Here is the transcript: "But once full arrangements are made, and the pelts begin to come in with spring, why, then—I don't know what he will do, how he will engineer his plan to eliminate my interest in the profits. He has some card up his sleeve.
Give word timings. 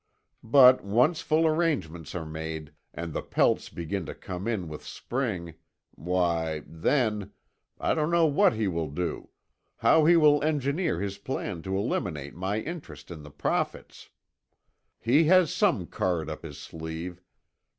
"But 0.41 0.83
once 0.83 1.21
full 1.21 1.45
arrangements 1.45 2.15
are 2.15 2.25
made, 2.25 2.73
and 2.91 3.13
the 3.13 3.21
pelts 3.21 3.69
begin 3.69 4.03
to 4.07 4.15
come 4.15 4.47
in 4.47 4.67
with 4.67 4.83
spring, 4.83 5.53
why, 5.91 6.63
then—I 6.65 7.93
don't 7.93 8.09
know 8.09 8.25
what 8.25 8.53
he 8.53 8.67
will 8.67 8.89
do, 8.89 9.29
how 9.77 10.05
he 10.05 10.17
will 10.17 10.41
engineer 10.43 10.99
his 10.99 11.19
plan 11.19 11.61
to 11.61 11.77
eliminate 11.77 12.33
my 12.33 12.61
interest 12.61 13.11
in 13.11 13.21
the 13.21 13.29
profits. 13.29 14.09
He 14.99 15.25
has 15.25 15.53
some 15.53 15.85
card 15.85 16.31
up 16.31 16.41
his 16.41 16.57
sleeve. 16.57 17.21